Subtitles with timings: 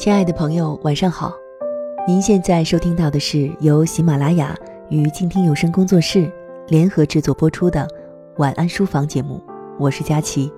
[0.00, 1.30] 亲爱的朋友，晚上好！
[2.08, 4.56] 您现在收听到的是由喜马拉雅
[4.88, 6.32] 与静听有声工作室
[6.68, 7.82] 联合制作播出的
[8.38, 9.42] 《晚安书房》节目，
[9.78, 10.50] 我是佳琪。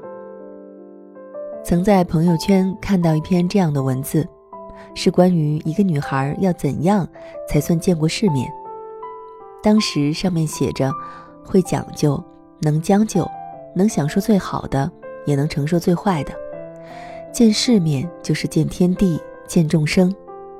[1.65, 4.25] 曾在朋友圈看到一篇这样的文字，
[4.95, 7.05] 是关于一个女孩要怎样
[7.49, 8.49] 才算见过世面。
[9.61, 10.89] 当时上面写着：
[11.45, 12.23] 会讲究，
[12.61, 13.29] 能将就，
[13.75, 14.89] 能享受最好的，
[15.27, 16.33] 也能承受最坏的。
[17.33, 19.21] 见世面就是见天地。
[19.47, 20.15] 见众生，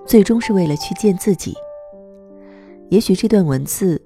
[0.07, 1.55] 最终是为了去见自己。
[2.91, 4.01] 也许这段文字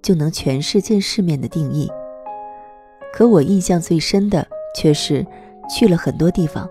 [0.00, 1.90] 就能诠释见世面的定义。
[3.12, 4.46] 可我印象最深的
[4.76, 5.26] 却是
[5.68, 6.68] 去了很多地方，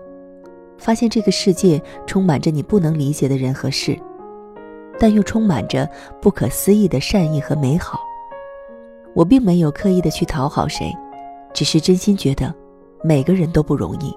[0.78, 3.98] 发现这个世界充满着你不能理解的人和事，
[4.98, 5.88] 但又充满着
[6.22, 8.00] 不可思议的善意和美好。
[9.14, 10.90] 我并没有刻意的去讨好谁，
[11.52, 12.54] 只是真心觉得
[13.02, 14.16] 每个人都不容易。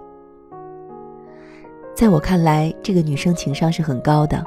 [2.02, 4.44] 在我看来，这个女生情商是很高的，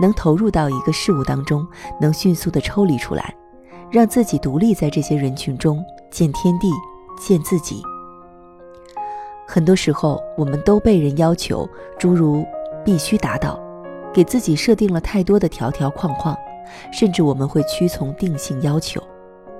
[0.00, 1.68] 能投入到一个事物当中，
[2.00, 3.36] 能迅速的抽离出来，
[3.90, 6.70] 让自己独立在这些人群中见天地，
[7.20, 7.82] 见自己。
[9.46, 12.42] 很多时候，我们都被人要求，诸如
[12.82, 13.60] 必须达到，
[14.10, 16.34] 给自己设定了太多的条条框框，
[16.90, 19.02] 甚至我们会屈从定性要求，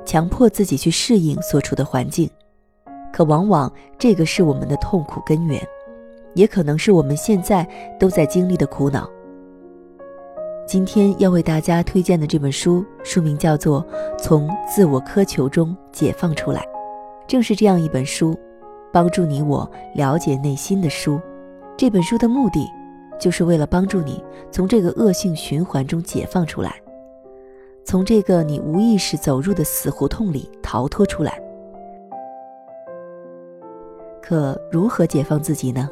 [0.06, 2.30] 强迫自己去适应所处的环境，
[3.12, 5.60] 可往往这个是我们的痛苦根源。
[6.36, 7.66] 也可能是我们现在
[7.98, 9.10] 都在经历的苦恼。
[10.66, 13.82] 今天要为大家推荐的这本书，书名叫做
[14.18, 16.60] 《从自我苛求中解放出来》，
[17.26, 18.38] 正是这样一本书，
[18.92, 21.18] 帮助你我了解内心的书。
[21.74, 22.68] 这本书的目的，
[23.18, 26.74] 就是为了帮助你从这个恶性循环中解放出来，
[27.82, 31.40] 从这个你无意识走入的死胡同里逃脱出来。
[34.20, 35.88] 可如何解放自己呢？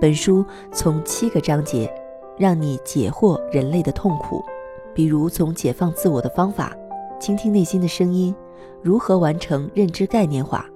[0.00, 1.92] 本书从七个章节，
[2.36, 4.44] 让你解惑人类的痛苦，
[4.92, 6.76] 比如从解放自我的方法，
[7.20, 8.34] 倾听内心的声音，
[8.82, 10.66] 如何完成认知概念化，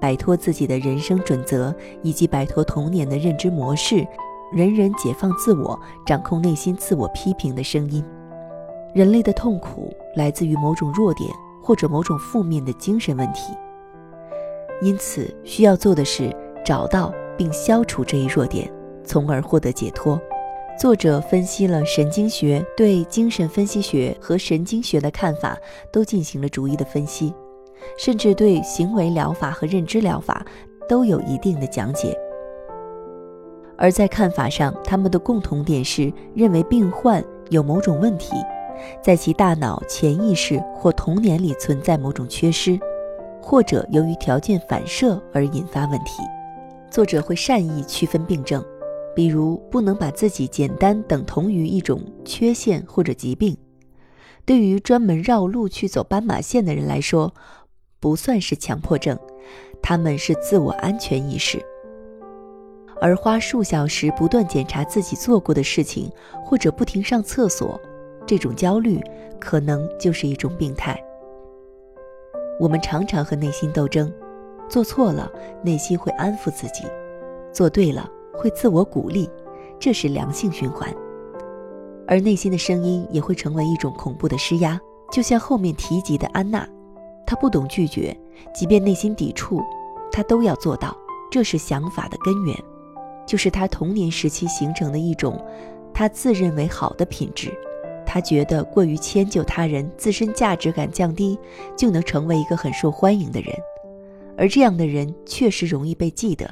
[0.00, 4.06] 摆脱自己的人生准则，以及摆脱童年的认知模式，
[4.52, 8.02] 人人解放自我，掌控内心自我批评的声音。
[8.94, 11.28] 人类的痛苦来自于某种弱点
[11.62, 13.52] 或者某种负面的精神问题，
[14.80, 16.34] 因此需要做的是
[16.64, 17.12] 找到。
[17.38, 18.70] 并消除这一弱点，
[19.04, 20.20] 从而获得解脱。
[20.78, 25.58] 作者分析了神经学对精神分析学和神经学的看法，
[25.90, 27.32] 都进行了逐一的分析，
[27.96, 30.44] 甚至对行为疗法和认知疗法
[30.88, 32.16] 都有一定的讲解。
[33.76, 38.34] 而在看法上，他们的共同点是认为病患有某种问题，
[39.02, 42.78] 在其大脑潜意识或童年里存在某种缺失，
[43.42, 46.22] 或者由于条件反射而引发问题。
[46.90, 48.64] 作者会善意区分病症，
[49.14, 53.56] 比如不能把自己简单等同于一种缺陷或者疾病。
[54.44, 57.34] 对于专门绕路去走斑马线的人来说，
[58.00, 59.18] 不算是强迫症，
[59.82, 61.62] 他们是自我安全意识。
[63.00, 66.10] 而花数小时不断检查自己做过的事情，
[66.44, 67.78] 或者不停上厕所，
[68.26, 69.00] 这种焦虑
[69.38, 70.98] 可能就是一种病态。
[72.58, 74.12] 我们常常和内心斗争。
[74.68, 75.30] 做错了，
[75.62, 76.86] 内心会安抚自己；
[77.52, 79.28] 做对了，会自我鼓励，
[79.78, 80.92] 这是良性循环。
[82.06, 84.80] 而内心的声音也会成为一种恐怖的施压，
[85.10, 86.66] 就像后面提及的安娜，
[87.26, 88.16] 她不懂拒绝，
[88.54, 89.62] 即便内心抵触，
[90.10, 90.96] 她都要做到。
[91.30, 92.56] 这是想法的根源，
[93.26, 95.38] 就是她童年时期形成的一种，
[95.92, 97.52] 她自认为好的品质。
[98.06, 101.38] 她觉得过于迁就他人，自身价值感降低，
[101.76, 103.54] 就能成为一个很受欢迎的人。
[104.38, 106.48] 而这样的人确实容易被记得，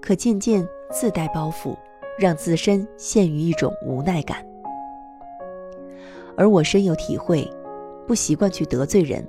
[0.00, 1.76] 可渐渐自带包袱，
[2.16, 4.46] 让自身陷于一种无奈感。
[6.36, 7.50] 而我深有体会，
[8.06, 9.26] 不习惯去得罪人，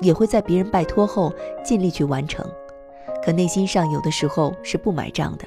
[0.00, 1.30] 也会在别人拜托后
[1.62, 2.50] 尽力去完成，
[3.22, 5.44] 可内心上有的时候是不买账的。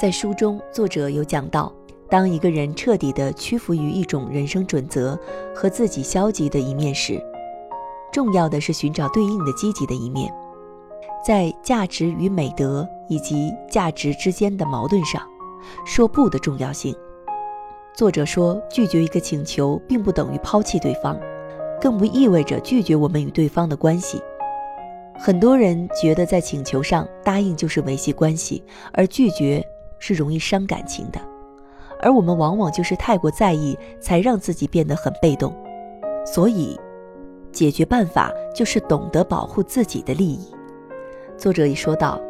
[0.00, 1.70] 在书中，作者有讲到，
[2.08, 5.18] 当一个人彻底的屈服于一种人生准则
[5.54, 7.22] 和自己消极的一面时，
[8.12, 10.30] 重要的是寻找对应的积极的一面，
[11.26, 15.22] 在价值与美德以及价值之间的矛盾上，
[15.86, 16.94] 说不的重要性。
[17.94, 21.18] 作者说，拒绝一个请求并不等于抛弃对方，
[21.80, 24.20] 更不意味着拒绝我们与对方的关系。
[25.18, 28.62] 很多人觉得在请求上答应就是维系关系，
[28.92, 29.66] 而拒绝
[29.98, 31.18] 是容易伤感情的。
[32.02, 35.54] 而我们往往就是太过在意，才让自己变得很被动。
[36.26, 36.78] 所以。
[37.52, 40.48] 解决办法就是懂得保护自己的利益。
[41.36, 42.20] 作者也说道：“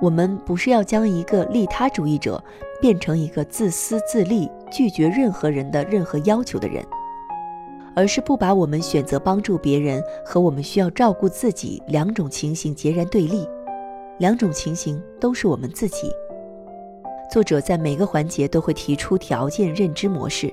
[0.00, 2.42] 我们不是要将一个利他主义者
[2.80, 6.84] 变成一个自私自利、拒绝任何人的任何要求的人，
[7.94, 13.48] 而是不把我们选择帮助别人和我们需要照顾自己两种情形截然对立，
[14.18, 16.10] 两种情形都是我们自己。
[17.32, 20.52] 作者在每个环节都会提出条件认知模式，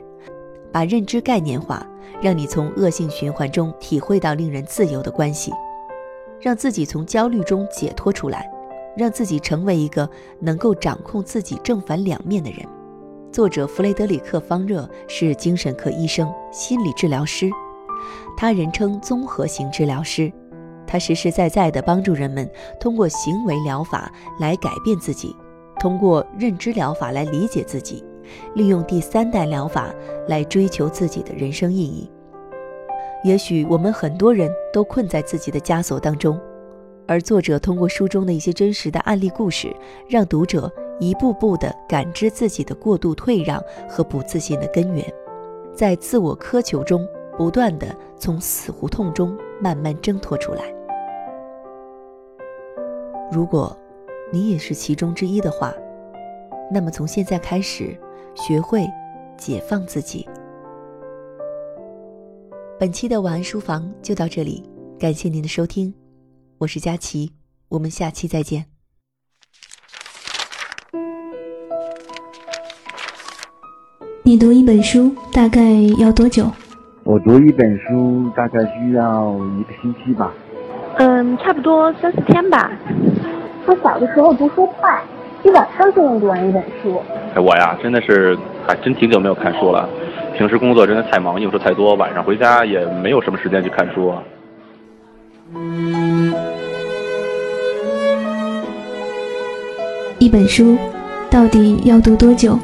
[0.71, 1.85] 把认知概念化，
[2.21, 5.51] 让你从恶性循环中体会到令人自由的关系，
[6.39, 8.49] 让自己从焦虑中解脱出来。
[8.93, 10.09] 让自己成为一个
[10.41, 12.59] 能够掌控自己正反两面的人。
[13.31, 17.49] 作者弗雷德里克·方热是精神科医生、心理治疗师，
[18.35, 20.29] 他人称综合型治疗师。
[20.85, 22.45] 他实实在在地帮助人们
[22.81, 25.33] 通过行为疗法来改变自己，
[25.79, 28.03] 通过认知疗法来理解自己，
[28.55, 29.93] 利用第三代疗法
[30.27, 32.09] 来追求自己的人生意义。
[33.23, 36.39] 也许我们很多人都困在自己的枷锁当中。
[37.07, 39.75] 而作者通过书中的一些真实的案例故事，
[40.07, 45.05] 让读者一步步地感知自己的过度退让和不自信的根源，
[45.75, 47.05] 在自我苛求中
[47.37, 50.73] 不断地从死胡同中慢慢挣脱出来。
[53.29, 53.75] 如果
[54.31, 55.73] 你也是其中之一的话，
[56.71, 57.97] 那么从现在开始，
[58.35, 58.87] 学会
[59.37, 60.27] 解放自己。
[62.79, 64.63] 本期的晚安书房就到这里，
[64.99, 65.93] 感谢您的收听。
[66.57, 67.31] 我是佳琪，
[67.69, 68.65] 我们下期再见。
[74.23, 76.45] 你读一本书大概要多久？
[77.03, 80.31] 我读一本书大概需要一个星期吧。
[80.97, 82.71] 嗯，差不多三四天吧。
[83.65, 85.03] 我小的时候读书快，
[85.43, 87.01] 一晚上就能读完一本书。
[87.39, 88.37] 我呀，真的是
[88.67, 89.87] 还真挺久没有看书了。
[90.37, 94.13] 平时工作真的太忙，应酬太多，晚上回家也没有什么时间去看书。
[100.19, 100.77] 一本书
[101.29, 102.57] 到底要读多久？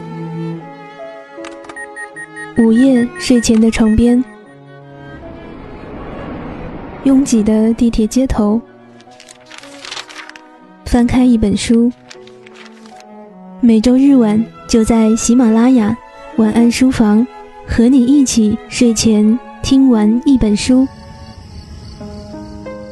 [2.57, 4.23] 午夜睡前的床边，
[7.03, 8.61] 拥挤的地铁街头，
[10.85, 11.91] 翻开一本书。
[13.59, 15.95] 每周日晚就在喜马拉雅
[16.37, 17.25] 晚安书房，
[17.65, 20.87] 和你一起睡前听完一本书。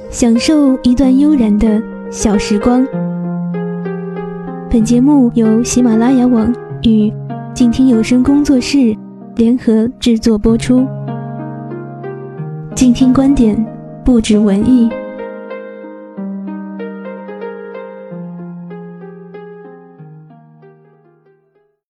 [0.09, 1.79] 享受一段悠然的
[2.09, 2.85] 小时光。
[4.67, 6.51] 本节目由喜马拉雅网
[6.81, 7.13] 与
[7.53, 8.95] 静听有声工作室
[9.35, 10.87] 联合制作播出。
[12.73, 13.63] 静听观点，
[14.03, 14.89] 不止文艺。